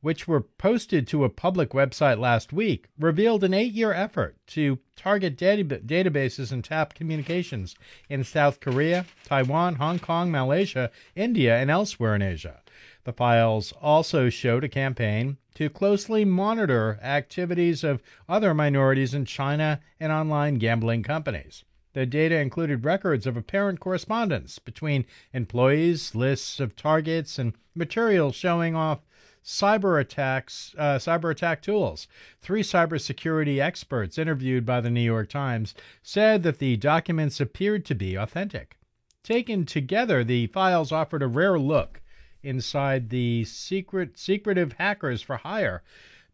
which 0.00 0.26
were 0.26 0.40
posted 0.40 1.06
to 1.06 1.24
a 1.24 1.28
public 1.28 1.70
website 1.70 2.18
last 2.18 2.52
week, 2.52 2.88
revealed 2.98 3.44
an 3.44 3.54
eight 3.54 3.72
year 3.72 3.92
effort 3.92 4.36
to 4.46 4.78
target 4.96 5.36
data- 5.36 5.64
databases 5.64 6.52
and 6.52 6.64
tap 6.64 6.94
communications 6.94 7.74
in 8.08 8.24
South 8.24 8.60
Korea, 8.60 9.06
Taiwan, 9.24 9.76
Hong 9.76 9.98
Kong, 9.98 10.30
Malaysia, 10.30 10.90
India, 11.14 11.56
and 11.56 11.70
elsewhere 11.70 12.14
in 12.14 12.22
Asia. 12.22 12.60
The 13.04 13.12
files 13.12 13.72
also 13.80 14.28
showed 14.28 14.64
a 14.64 14.68
campaign 14.68 15.38
to 15.54 15.70
closely 15.70 16.24
monitor 16.24 16.98
activities 17.02 17.82
of 17.82 18.02
other 18.28 18.54
minorities 18.54 19.14
in 19.14 19.24
China 19.24 19.80
and 19.98 20.12
online 20.12 20.56
gambling 20.56 21.02
companies. 21.02 21.64
The 21.92 22.06
data 22.06 22.38
included 22.38 22.84
records 22.84 23.26
of 23.26 23.36
apparent 23.36 23.80
correspondence 23.80 24.60
between 24.60 25.06
employees, 25.32 26.14
lists 26.14 26.60
of 26.60 26.76
targets, 26.76 27.38
and 27.38 27.54
materials 27.74 28.36
showing 28.36 28.76
off 28.76 29.00
cyber 29.44 30.00
attacks, 30.00 30.74
uh, 30.78 30.96
cyber 30.96 31.30
attack 31.30 31.62
tools. 31.62 32.06
Three 32.40 32.62
cybersecurity 32.62 33.60
experts 33.60 34.18
interviewed 34.18 34.66
by 34.66 34.80
the 34.80 34.90
New 34.90 35.00
York 35.00 35.28
Times 35.28 35.74
said 36.02 36.42
that 36.42 36.58
the 36.58 36.76
documents 36.76 37.40
appeared 37.40 37.84
to 37.86 37.94
be 37.94 38.16
authentic. 38.16 38.76
Taken 39.22 39.66
together, 39.66 40.24
the 40.24 40.46
files 40.48 40.92
offered 40.92 41.22
a 41.22 41.26
rare 41.26 41.58
look 41.58 42.00
inside 42.42 43.10
the 43.10 43.44
secret 43.44 44.18
secretive 44.18 44.74
hackers 44.74 45.22
for 45.22 45.36
hire. 45.36 45.82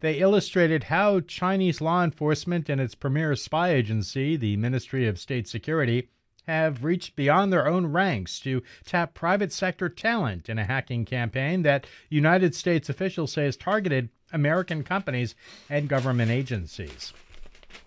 They 0.01 0.19
illustrated 0.19 0.85
how 0.85 1.21
Chinese 1.21 1.81
law 1.81 2.05
enforcement 2.05 2.69
and 2.69 2.81
its 2.81 2.95
premier 2.95 3.35
spy 3.35 3.71
agency, 3.71 4.37
the 4.37 4.57
Ministry 4.57 5.07
of 5.07 5.19
State 5.19 5.49
Security, 5.49 6.11
have 6.47 6.85
reached 6.85 7.17
beyond 7.17 7.53
their 7.53 7.67
own 7.67 7.87
ranks 7.87 8.39
to 8.41 8.63
tap 8.85 9.15
private 9.15 9.53
sector 9.53 9.89
talent 9.89 10.49
in 10.49 10.59
a 10.59 10.65
hacking 10.65 11.05
campaign 11.05 11.63
that 11.63 11.87
United 12.09 12.55
States 12.55 12.89
officials 12.89 13.33
say 13.33 13.45
has 13.45 13.57
targeted 13.57 14.09
American 14.33 14.83
companies 14.83 15.35
and 15.69 15.89
government 15.89 16.31
agencies. 16.31 17.13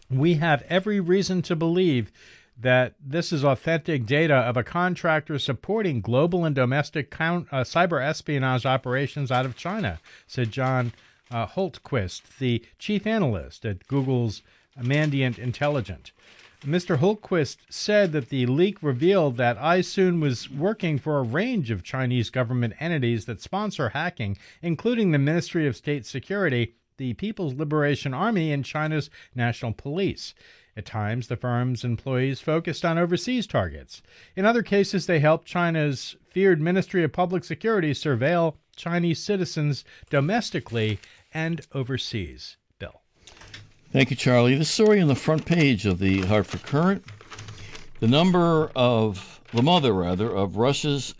We 0.09 0.35
have 0.35 0.63
every 0.69 0.99
reason 0.99 1.41
to 1.43 1.55
believe 1.55 2.11
that 2.59 2.95
this 2.99 3.31
is 3.31 3.45
authentic 3.45 4.05
data 4.05 4.35
of 4.35 4.57
a 4.57 4.63
contractor 4.63 5.39
supporting 5.39 6.01
global 6.01 6.43
and 6.43 6.53
domestic 6.53 7.09
count, 7.09 7.47
uh, 7.51 7.63
cyber 7.63 8.05
espionage 8.05 8.65
operations 8.65 9.31
out 9.31 9.45
of 9.45 9.55
China, 9.55 9.99
said 10.27 10.51
John 10.51 10.91
uh, 11.31 11.47
Hultquist, 11.47 12.37
the 12.39 12.65
chief 12.77 13.07
analyst 13.07 13.65
at 13.65 13.87
Google's 13.87 14.41
Mandiant 14.77 15.39
Intelligence. 15.39 16.11
Mr. 16.65 16.97
Hultquist 16.97 17.59
said 17.69 18.11
that 18.11 18.27
the 18.27 18.45
leak 18.45 18.83
revealed 18.83 19.37
that 19.37 19.57
iSoon 19.59 20.19
was 20.19 20.49
working 20.49 20.99
for 20.99 21.17
a 21.17 21.23
range 21.23 21.71
of 21.71 21.83
Chinese 21.83 22.29
government 22.29 22.73
entities 22.81 23.23
that 23.25 23.41
sponsor 23.41 23.89
hacking, 23.89 24.37
including 24.61 25.11
the 25.11 25.17
Ministry 25.17 25.65
of 25.65 25.77
State 25.77 26.05
Security, 26.05 26.75
the 26.97 27.13
People's 27.13 27.53
Liberation 27.53 28.13
Army, 28.13 28.51
and 28.51 28.65
China's 28.65 29.09
National 29.33 29.71
Police. 29.71 30.33
At 30.75 30.85
times, 30.85 31.27
the 31.27 31.37
firm's 31.37 31.85
employees 31.85 32.41
focused 32.41 32.83
on 32.83 32.97
overseas 32.97 33.47
targets. 33.47 34.01
In 34.35 34.45
other 34.45 34.61
cases, 34.61 35.05
they 35.05 35.19
helped 35.19 35.47
China's 35.47 36.17
feared 36.29 36.59
Ministry 36.59 37.05
of 37.05 37.13
Public 37.13 37.45
Security 37.45 37.93
surveil 37.93 38.55
Chinese 38.75 39.23
citizens 39.23 39.85
domestically 40.09 40.99
and 41.33 41.65
overseas. 41.73 42.57
Thank 43.91 44.11
you, 44.11 44.15
Charlie. 44.15 44.53
The 44.53 44.65
story 44.65 45.01
on 45.01 45.07
the 45.07 45.15
front 45.15 45.47
page 45.47 45.87
of 45.87 45.97
the 45.97 46.21
Hartford 46.21 46.61
Courant 46.61 47.03
the 47.99 48.07
number 48.07 48.71
of, 48.75 49.41
the 49.51 49.63
mother 49.63 49.93
rather, 49.93 50.29
of 50.29 50.57
Russia's 50.57 51.15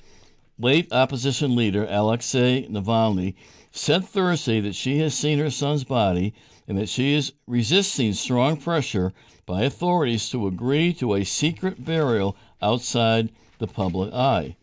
late 0.60 0.94
opposition 0.94 1.56
leader, 1.56 1.88
Alexei 1.90 2.68
Navalny, 2.68 3.34
said 3.72 4.06
Thursday 4.06 4.60
that 4.60 4.76
she 4.76 5.00
has 5.00 5.16
seen 5.16 5.40
her 5.40 5.50
son's 5.50 5.84
body 5.84 6.32
and 6.68 6.78
that 6.78 6.90
she 6.90 7.16
is 7.16 7.34
resisting 7.48 8.14
strong 8.14 8.56
pressure 8.56 9.14
by 9.48 9.64
authorities 9.64 10.30
to 10.30 10.46
agree 10.46 10.94
to 10.94 11.16
a 11.16 11.24
secret 11.24 11.84
burial 11.84 12.38
outside 12.62 13.32
the 13.58 13.68
public 13.68 14.14
eye. 14.14 14.56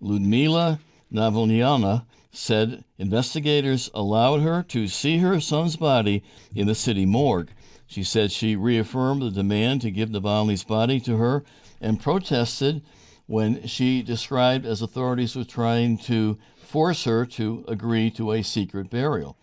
Ludmila 0.00 0.80
Navalnyana 1.12 2.06
said 2.36 2.84
investigators 2.98 3.90
allowed 3.94 4.40
her 4.40 4.62
to 4.62 4.86
see 4.86 5.18
her 5.18 5.40
son's 5.40 5.76
body 5.76 6.22
in 6.54 6.66
the 6.66 6.74
city 6.74 7.06
morgue. 7.06 7.50
She 7.86 8.04
said 8.04 8.30
she 8.30 8.56
reaffirmed 8.56 9.22
the 9.22 9.30
demand 9.30 9.80
to 9.80 9.90
give 9.90 10.10
Navalny's 10.10 10.64
body 10.64 11.00
to 11.00 11.16
her 11.16 11.44
and 11.80 12.00
protested 12.00 12.82
when 13.26 13.66
she 13.66 14.02
described 14.02 14.66
as 14.66 14.82
authorities 14.82 15.34
were 15.34 15.44
trying 15.44 15.98
to 15.98 16.38
force 16.56 17.04
her 17.04 17.24
to 17.24 17.64
agree 17.68 18.10
to 18.10 18.32
a 18.32 18.42
secret 18.42 18.90
burial. 18.90 19.36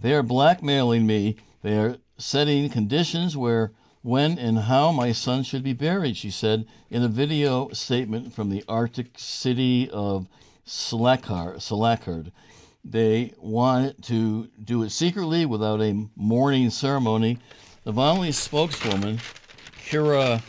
They 0.00 0.14
are 0.14 0.22
blackmailing 0.22 1.06
me. 1.06 1.36
They 1.62 1.76
are 1.76 1.96
setting 2.18 2.68
conditions 2.68 3.36
where 3.36 3.72
when 4.02 4.38
and 4.38 4.60
how 4.60 4.92
my 4.92 5.10
son 5.12 5.42
should 5.42 5.64
be 5.64 5.72
buried, 5.72 6.16
she 6.16 6.30
said 6.30 6.66
in 6.88 7.02
a 7.02 7.08
video 7.08 7.68
statement 7.70 8.32
from 8.32 8.48
the 8.48 8.64
Arctic 8.68 9.18
city 9.18 9.90
of 9.90 10.28
Salekhard. 10.68 12.30
They 12.84 13.32
want 13.38 14.02
to 14.04 14.48
do 14.62 14.82
it 14.82 14.90
secretly 14.90 15.46
without 15.46 15.80
a 15.80 16.06
mourning 16.14 16.70
ceremony. 16.70 17.38
The 17.84 17.92
Navalny 17.92 18.34
spokeswoman, 18.34 19.18
Kira 19.86 20.42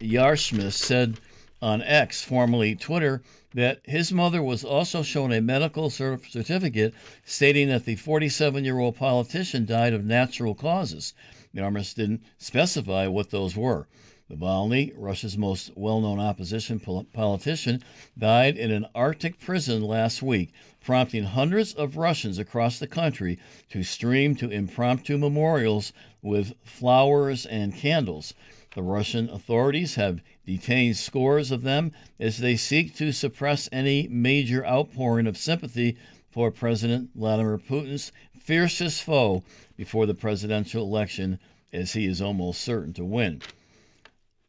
Yarmysh, 0.00 0.72
said 0.72 1.16
on 1.62 1.82
X, 1.82 2.22
formerly 2.22 2.76
Twitter, 2.76 3.22
that 3.54 3.80
his 3.84 4.12
mother 4.12 4.42
was 4.42 4.64
also 4.64 5.02
shown 5.02 5.32
a 5.32 5.40
medical 5.40 5.88
certificate 5.88 6.92
stating 7.24 7.68
that 7.68 7.86
the 7.86 7.96
47 7.96 8.64
year 8.64 8.78
old 8.78 8.96
politician 8.96 9.64
died 9.64 9.94
of 9.94 10.04
natural 10.04 10.54
causes. 10.54 11.14
The 11.54 11.62
armist 11.62 11.96
didn't 11.96 12.22
specify 12.36 13.06
what 13.06 13.30
those 13.30 13.56
were. 13.56 13.88
Navalny, 14.30 14.90
Russia's 14.96 15.36
most 15.36 15.70
well 15.76 16.00
known 16.00 16.18
opposition 16.18 16.80
politician, 16.80 17.82
died 18.16 18.56
in 18.56 18.70
an 18.70 18.86
Arctic 18.94 19.38
prison 19.38 19.82
last 19.82 20.22
week, 20.22 20.50
prompting 20.82 21.24
hundreds 21.24 21.74
of 21.74 21.98
Russians 21.98 22.38
across 22.38 22.78
the 22.78 22.86
country 22.86 23.38
to 23.68 23.82
stream 23.82 24.34
to 24.36 24.48
impromptu 24.48 25.18
memorials 25.18 25.92
with 26.22 26.54
flowers 26.62 27.44
and 27.44 27.76
candles. 27.76 28.32
The 28.74 28.82
Russian 28.82 29.28
authorities 29.28 29.96
have 29.96 30.22
detained 30.46 30.96
scores 30.96 31.50
of 31.50 31.60
them 31.60 31.92
as 32.18 32.38
they 32.38 32.56
seek 32.56 32.94
to 32.94 33.12
suppress 33.12 33.68
any 33.72 34.08
major 34.08 34.64
outpouring 34.64 35.26
of 35.26 35.36
sympathy 35.36 35.98
for 36.30 36.50
President 36.50 37.10
Vladimir 37.14 37.58
Putin's 37.58 38.10
fiercest 38.32 39.02
foe 39.02 39.42
before 39.76 40.06
the 40.06 40.14
presidential 40.14 40.82
election, 40.82 41.38
as 41.74 41.92
he 41.92 42.06
is 42.06 42.22
almost 42.22 42.62
certain 42.62 42.94
to 42.94 43.04
win. 43.04 43.42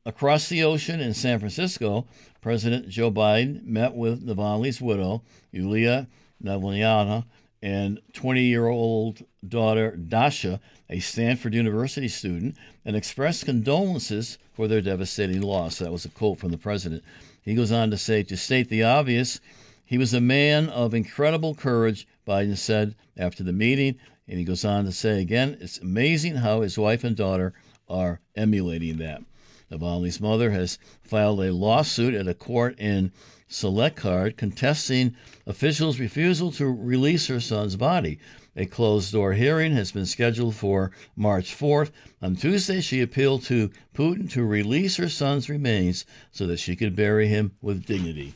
Across 0.08 0.50
the 0.50 0.64
ocean 0.64 1.02
in 1.02 1.16
San 1.16 1.40
Francisco, 1.40 2.06
President 2.40 2.88
Joe 2.88 3.10
Biden 3.10 3.66
met 3.66 3.96
with 3.96 4.24
Navalny's 4.24 4.80
widow, 4.80 5.24
Yulia 5.52 6.08
Navalnyana, 6.44 7.26
and 7.64 8.00
20 8.14 8.44
year 8.44 8.68
old 8.68 9.24
daughter 9.48 9.96
Dasha, 9.96 10.60
a 10.92 11.00
Stanford 11.00 11.56
University 11.56 12.08
student, 12.08 12.56
and 12.86 12.96
expressed 12.96 13.46
condolences 13.46 14.38
for 14.54 14.68
their 14.68 14.80
devastating 14.80 15.42
loss. 15.42 15.80
That 15.80 15.92
was 15.92 16.06
a 16.06 16.10
quote 16.10 16.38
from 16.38 16.52
the 16.52 16.58
president. 16.60 17.04
He 17.42 17.56
goes 17.56 17.72
on 17.72 17.90
to 17.90 17.98
say, 17.98 18.22
to 18.22 18.38
state 18.38 18.70
the 18.70 18.84
obvious, 18.84 19.40
he 19.86 19.98
was 19.98 20.14
a 20.14 20.22
man 20.22 20.70
of 20.70 20.94
incredible 20.94 21.56
courage, 21.56 22.08
Biden 22.28 22.58
said 22.58 22.94
after 23.18 23.42
the 23.42 23.54
meeting. 23.54 23.98
And 24.28 24.38
he 24.38 24.46
goes 24.46 24.66
on 24.66 24.86
to 24.86 24.92
say 24.92 25.20
again, 25.20 25.58
it's 25.60 25.80
amazing 25.80 26.36
how 26.36 26.62
his 26.62 26.78
wife 26.78 27.04
and 27.04 27.16
daughter 27.16 27.54
are 27.90 28.20
emulating 28.36 28.98
that. 28.98 29.24
Navalny's 29.72 30.22
mother 30.22 30.52
has 30.52 30.78
filed 31.02 31.42
a 31.42 31.52
lawsuit 31.52 32.14
at 32.14 32.28
a 32.28 32.36
court 32.36 32.80
in 32.80 33.12
Salekhard 33.50 34.38
contesting 34.38 35.16
officials' 35.48 36.00
refusal 36.00 36.52
to 36.52 36.68
release 36.68 37.28
her 37.28 37.40
son's 37.40 37.76
body. 37.76 38.20
A 38.56 38.68
closed 38.68 39.12
door 39.12 39.34
hearing 39.34 39.74
has 39.74 39.92
been 39.92 40.06
scheduled 40.06 40.56
for 40.56 40.92
March 41.16 41.56
4th. 41.56 41.90
On 42.22 42.36
Tuesday, 42.36 42.80
she 42.80 43.02
appealed 43.02 43.44
to 43.46 43.72
Putin 43.96 44.30
to 44.32 44.44
release 44.44 44.98
her 44.98 45.10
son's 45.10 45.50
remains 45.50 46.06
so 46.32 46.46
that 46.46 46.60
she 46.60 46.76
could 46.76 46.96
bury 46.96 47.28
him 47.28 47.54
with 47.62 47.86
dignity. 47.86 48.36